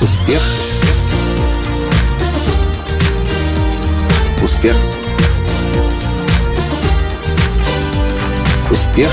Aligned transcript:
Успех. 0.00 0.40
Успех. 4.40 4.76
Успех. 8.70 9.10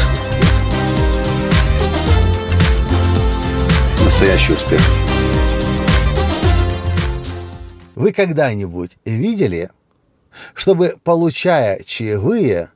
Настоящий 4.04 4.54
успех. 4.54 4.80
Вы 7.96 8.12
когда-нибудь 8.12 8.98
видели, 9.06 9.72
чтобы, 10.54 10.98
получая 11.04 11.82
чаевые, 11.84 12.70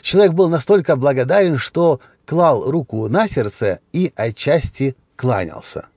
человек 0.00 0.32
был 0.32 0.48
настолько 0.48 0.96
благодарен, 0.96 1.58
что 1.58 2.00
клал 2.24 2.70
руку 2.70 3.06
на 3.08 3.28
сердце 3.28 3.80
и 3.92 4.10
отчасти 4.16 4.96
кланялся? 5.14 5.88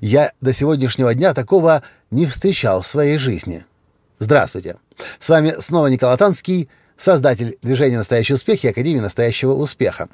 Я 0.00 0.32
до 0.40 0.52
сегодняшнего 0.52 1.14
дня 1.14 1.34
такого 1.34 1.82
не 2.10 2.26
встречал 2.26 2.82
в 2.82 2.86
своей 2.86 3.18
жизни. 3.18 3.64
Здравствуйте. 4.18 4.76
С 5.18 5.28
вами 5.28 5.54
снова 5.58 5.86
Николай 5.86 6.16
Танский, 6.16 6.68
создатель 6.96 7.58
движения 7.62 7.98
«Настоящий 7.98 8.34
успех» 8.34 8.64
и 8.64 8.68
Академии 8.68 9.00
«Настоящего 9.00 9.52
успеха». 9.52 10.08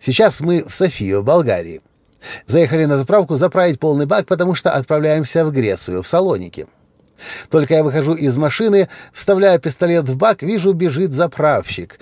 Сейчас 0.00 0.40
мы 0.40 0.64
в 0.64 0.74
Софию, 0.74 1.22
Болгарии. 1.22 1.80
Заехали 2.46 2.84
на 2.84 2.96
заправку 2.96 3.36
заправить 3.36 3.78
полный 3.78 4.06
бак, 4.06 4.26
потому 4.26 4.54
что 4.54 4.70
отправляемся 4.72 5.44
в 5.44 5.52
Грецию, 5.52 6.02
в 6.02 6.08
Салоники. 6.08 6.66
Только 7.48 7.74
я 7.74 7.84
выхожу 7.84 8.14
из 8.14 8.36
машины, 8.36 8.88
вставляю 9.12 9.60
пистолет 9.60 10.08
в 10.08 10.16
бак, 10.16 10.42
вижу, 10.42 10.72
бежит 10.72 11.12
заправщик. 11.12 11.98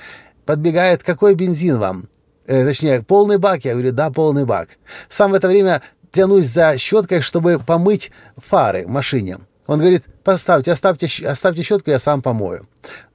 Подбегает, 0.47 1.03
какой 1.03 1.35
бензин 1.35 1.79
вам? 1.79 2.09
Э, 2.47 2.65
точнее, 2.65 3.03
полный 3.03 3.39
бак. 3.39 3.65
Я 3.65 3.73
говорю, 3.73 3.93
да, 3.93 4.11
полный 4.11 4.45
бак. 4.45 4.71
Сам 5.09 5.33
в 5.33 5.35
это 5.35 5.49
время 5.49 5.83
тянусь 6.13 6.47
за 6.47 6.79
щеткой, 6.79 7.23
чтобы 7.23 7.59
помыть 7.59 8.13
фары 8.37 8.87
машине. 8.87 9.39
Он 9.67 9.79
говорит, 9.79 10.05
поставьте, 10.25 10.73
оставьте, 10.73 11.09
оставьте 11.27 11.63
щетку, 11.63 11.91
я 11.91 11.99
сам 11.99 12.23
помою. 12.23 12.67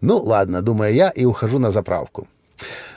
Ну, 0.02 0.18
ладно, 0.18 0.62
думаю 0.62 0.94
я, 0.94 1.10
и 1.10 1.26
ухожу 1.26 1.60
на 1.60 1.72
заправку. 1.72 2.28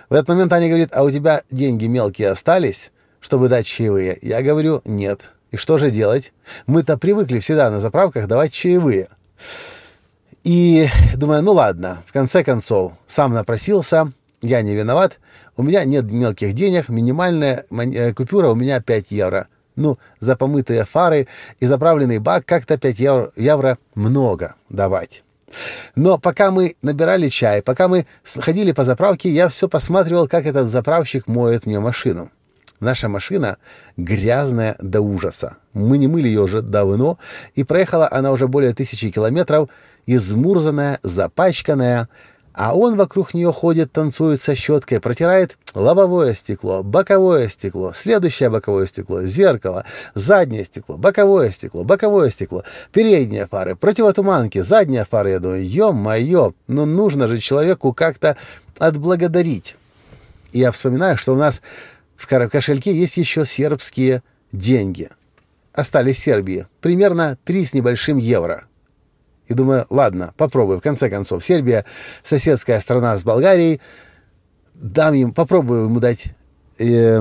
В 0.09 0.15
этот 0.15 0.29
момент 0.29 0.53
Аня 0.53 0.69
говорит, 0.69 0.91
а 0.93 1.05
у 1.05 1.11
тебя 1.11 1.43
деньги 1.51 1.87
мелкие 1.87 2.31
остались, 2.31 2.91
чтобы 3.21 3.49
дать 3.49 3.67
чаевые? 3.67 4.19
Я 4.23 4.43
говорю, 4.43 4.81
нет. 4.85 5.29
И 5.51 5.57
что 5.57 5.79
же 5.79 5.91
делать? 5.91 6.33
Мы-то 6.67 6.97
привыкли 6.97 7.39
всегда 7.41 7.71
на 7.71 7.81
заправках 7.81 8.27
давать 8.27 8.53
чаевые. 8.53 9.09
И 10.43 10.89
думаю, 11.17 11.43
ну 11.43 11.53
ладно, 11.53 12.03
в 12.07 12.13
конце 12.13 12.43
концов, 12.43 12.93
сам 13.07 13.35
напросился, 13.35 14.13
я 14.43 14.63
не 14.63 14.75
виноват, 14.75 15.19
у 15.57 15.63
меня 15.63 15.85
нет 15.85 16.11
мелких 16.11 16.55
денег, 16.55 16.89
минимальная 16.89 17.65
э, 17.71 18.15
купюра 18.15 18.49
у 18.49 18.55
меня 18.55 18.81
5 18.81 19.11
евро. 19.11 19.49
Ну, 19.77 19.99
за 20.19 20.37
помытые 20.37 20.85
фары 20.85 21.29
и 21.61 21.67
заправленный 21.67 22.19
бак 22.19 22.45
как-то 22.45 22.77
5 22.77 22.99
евро, 22.99 23.33
евро 23.37 23.79
много 23.95 24.55
давать. 24.69 25.23
Но 25.97 26.19
пока 26.19 26.51
мы 26.51 26.77
набирали 26.83 27.29
чай, 27.29 27.63
пока 27.63 27.89
мы 27.89 28.07
ходили 28.25 28.73
по 28.73 28.85
заправке, 28.85 29.29
я 29.31 29.49
все 29.49 29.69
посматривал, 29.69 30.29
как 30.29 30.47
этот 30.47 30.69
заправщик 30.69 31.27
моет 31.27 31.67
мне 31.67 31.81
машину. 31.81 32.31
Наша 32.79 33.09
машина 33.09 33.59
грязная 33.99 34.77
до 34.81 35.03
ужаса. 35.03 35.59
Мы 35.75 35.99
не 35.99 36.09
мыли 36.09 36.29
ее 36.29 36.43
уже 36.43 36.63
давно, 36.63 37.19
и 37.55 37.63
проехала 37.63 38.09
она 38.11 38.33
уже 38.33 38.49
более 38.49 38.73
тысячи 38.73 39.11
километров, 39.11 39.69
измурзанная, 40.07 40.99
запачканная, 41.03 42.09
а 42.55 42.77
он 42.77 42.97
вокруг 42.97 43.35
нее 43.35 43.53
ходит, 43.53 43.93
танцует 43.93 44.41
со 44.43 44.55
щеткой, 44.55 45.01
протирает 45.01 45.57
лобовое 45.75 46.35
стекло, 46.35 46.83
боковое 46.83 47.49
стекло, 47.49 47.93
следующее 47.95 48.51
боковое 48.51 48.87
стекло, 48.87 49.23
зеркало, 49.23 49.85
заднее 50.15 50.65
стекло, 50.65 50.97
боковое 50.97 51.51
стекло, 51.53 51.85
боковое 51.85 52.31
стекло, 52.31 52.65
передние 52.93 53.47
фары, 53.47 53.77
противотуманки, 53.77 54.61
задняя 54.61 55.05
фара. 55.05 55.31
Я 55.31 55.39
думаю, 55.39 55.67
ё-моё, 55.67 56.53
ну 56.67 56.87
нужно 56.87 57.29
же 57.29 57.39
человеку 57.39 57.93
как-то 57.93 58.37
отблагодарить. 58.79 59.77
Я 60.53 60.73
вспоминаю, 60.73 61.17
что 61.17 61.33
у 61.33 61.37
нас 61.37 61.63
в 62.17 62.27
кошельке 62.27 62.93
есть 62.93 63.17
еще 63.17 63.45
сербские 63.45 64.23
деньги. 64.53 65.09
Остались 65.73 66.19
Сербии. 66.19 66.67
Примерно 66.81 67.39
3 67.45 67.65
с 67.65 67.75
небольшим 67.75 68.19
евро. 68.19 68.65
И 69.51 69.55
думаю, 69.55 69.85
ладно, 69.91 70.33
попробую. 70.37 70.79
В 70.79 70.83
конце 70.83 71.11
концов, 71.11 71.45
Сербия— 71.45 71.85
соседская 72.23 72.79
страна 72.79 73.19
с 73.19 73.25
Болгарией. 73.25 73.81
Дам 74.75 75.15
им, 75.15 75.35
попробую 75.35 75.87
ему 75.87 75.99
дать 75.99 76.27
э, 76.79 77.21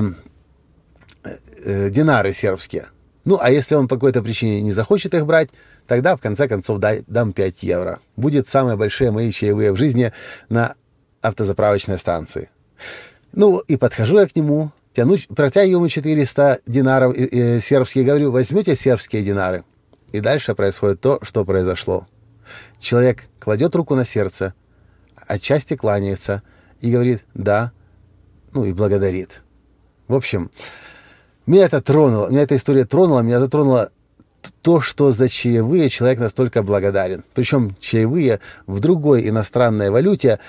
э, 1.66 1.90
динары 1.90 2.32
сербские. 2.34 2.86
Ну, 3.26 3.40
а 3.42 3.50
если 3.50 3.74
он 3.74 3.88
по 3.88 3.96
какой-то 3.96 4.22
причине 4.22 4.62
не 4.62 4.72
захочет 4.72 5.16
их 5.16 5.26
брать, 5.26 5.50
тогда, 5.88 6.16
в 6.16 6.22
конце 6.22 6.48
концов, 6.48 6.78
дай, 6.78 7.04
дам 7.08 7.34
5 7.34 7.64
евро. 7.64 8.00
Будет 8.16 8.48
самые 8.48 8.78
большие 8.78 9.10
мои 9.10 9.32
чаевые 9.32 9.72
в 9.72 9.78
жизни 9.78 10.14
на 10.50 10.76
автозаправочной 11.22 11.98
станции. 11.98 12.52
Ну, 13.32 13.58
и 13.58 13.76
подхожу 13.76 14.20
я 14.20 14.28
к 14.28 14.36
нему, 14.36 14.72
тяну, 14.94 15.16
протягиваю 15.36 15.80
ему 15.80 15.90
400 15.90 16.60
динаров 16.68 17.18
э, 17.18 17.28
э, 17.32 17.60
сербские, 17.60 18.06
говорю, 18.06 18.32
возьмете 18.32 18.76
сербские 18.76 19.24
динары. 19.24 19.64
И 20.12 20.20
дальше 20.20 20.54
происходит 20.54 21.02
то, 21.02 21.18
что 21.24 21.44
произошло. 21.44 22.06
Человек 22.80 23.28
кладет 23.40 23.76
руку 23.76 23.96
на 23.96 24.06
сердце, 24.06 24.54
отчасти 25.28 25.76
кланяется 25.76 26.44
и 26.82 26.92
говорит 26.92 27.26
«да», 27.34 27.72
ну 28.54 28.66
и 28.66 28.74
благодарит. 28.74 29.42
В 30.08 30.16
общем, 30.16 30.50
меня 31.46 31.66
это 31.66 31.82
тронуло, 31.82 32.30
меня 32.30 32.42
эта 32.42 32.56
история 32.56 32.86
тронула, 32.86 33.22
меня 33.22 33.40
затронуло 33.40 33.92
то, 34.62 34.82
что 34.82 35.12
за 35.12 35.28
чаевые 35.28 35.90
человек 35.90 36.20
настолько 36.20 36.64
благодарен. 36.64 37.24
Причем 37.34 37.76
чаевые 37.80 38.40
в 38.68 38.80
другой 38.80 39.28
иностранной 39.28 39.90
валюте. 39.90 40.40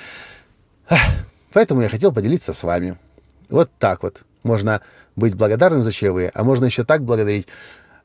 Поэтому 1.53 1.83
я 1.83 1.89
хотел 1.89 2.13
поделиться 2.13 2.53
с 2.53 2.63
вами. 2.63 2.97
Вот 3.49 3.71
так 3.79 4.03
вот. 4.03 4.23
Можно 4.43 4.81
быть 5.17 5.35
благодарным 5.35 5.83
за 5.83 5.93
чаевые, 5.93 6.31
а 6.35 6.45
можно 6.45 6.65
еще 6.65 6.85
так 6.85 7.03
благодарить 7.03 7.47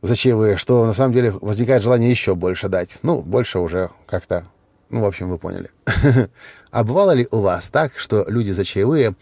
за 0.06 0.16
чаевые, 0.16 0.58
что 0.58 0.86
на 0.86 0.94
самом 0.94 1.14
деле 1.14 1.32
возникает 1.32 1.84
желание 1.84 2.10
еще 2.10 2.36
больше 2.36 2.70
дать. 2.70 3.00
Ну, 3.02 3.22
больше 3.22 3.60
уже 3.60 3.90
как-то... 4.06 4.46
Ну, 4.90 5.02
в 5.02 5.06
общем, 5.06 5.30
вы 5.30 5.38
поняли. 5.38 5.70
А 6.72 6.84
бывало 6.84 7.12
ли 7.12 7.26
у 7.32 7.40
вас 7.40 7.70
так, 7.70 7.98
что 7.98 8.26
люди 8.28 8.52
за 8.52 8.66
чаевые 8.66 9.16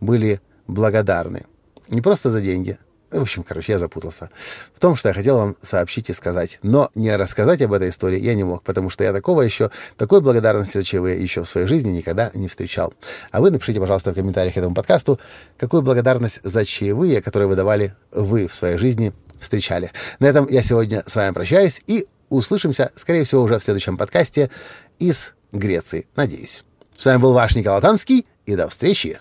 были 0.00 0.40
благодарны? 0.66 1.44
Не 1.88 2.00
просто 2.00 2.30
за 2.30 2.40
деньги, 2.40 2.78
в 3.14 3.22
общем, 3.22 3.44
короче, 3.44 3.72
я 3.72 3.78
запутался. 3.78 4.30
В 4.74 4.80
том, 4.80 4.96
что 4.96 5.08
я 5.08 5.14
хотел 5.14 5.36
вам 5.36 5.56
сообщить 5.62 6.10
и 6.10 6.12
сказать. 6.12 6.58
Но 6.62 6.90
не 6.96 7.14
рассказать 7.14 7.62
об 7.62 7.72
этой 7.72 7.90
истории 7.90 8.18
я 8.18 8.34
не 8.34 8.42
мог, 8.42 8.64
потому 8.64 8.90
что 8.90 9.04
я 9.04 9.12
такого 9.12 9.42
еще, 9.42 9.70
такой 9.96 10.20
благодарности 10.20 10.78
за 10.78 10.84
чаевые 10.84 11.22
еще 11.22 11.44
в 11.44 11.48
своей 11.48 11.66
жизни 11.68 11.90
никогда 11.92 12.30
не 12.34 12.48
встречал. 12.48 12.92
А 13.30 13.40
вы 13.40 13.50
напишите, 13.50 13.78
пожалуйста, 13.78 14.10
в 14.10 14.14
комментариях 14.14 14.56
этому 14.56 14.74
подкасту, 14.74 15.20
какую 15.58 15.82
благодарность 15.82 16.40
за 16.42 16.64
чаевые, 16.64 17.22
которые 17.22 17.48
вы 17.48 17.54
давали 17.54 17.94
вы 18.10 18.48
в 18.48 18.54
своей 18.54 18.78
жизни, 18.78 19.12
встречали. 19.40 19.90
На 20.18 20.26
этом 20.26 20.48
я 20.48 20.62
сегодня 20.62 21.02
с 21.06 21.16
вами 21.16 21.32
прощаюсь 21.32 21.82
и 21.86 22.06
услышимся, 22.28 22.92
скорее 22.94 23.24
всего, 23.24 23.42
уже 23.42 23.58
в 23.58 23.62
следующем 23.62 23.96
подкасте 23.96 24.50
из 24.98 25.32
Греции. 25.52 26.06
Надеюсь. 26.16 26.64
С 26.96 27.06
вами 27.06 27.18
был 27.18 27.32
ваш 27.32 27.54
Николай 27.54 27.80
Танский, 27.80 28.26
и 28.46 28.56
до 28.56 28.68
встречи. 28.68 29.18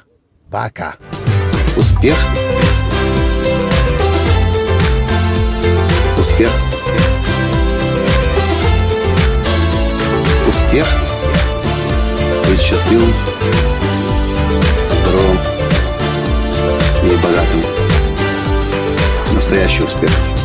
Пока. 0.52 0.96
Успех! 1.78 2.16
Успех. 6.20 6.50
Успех. 10.48 10.88
Быть 12.48 12.60
счастливым, 12.60 13.14
Настоящий 19.54 19.84
успех. 19.84 20.43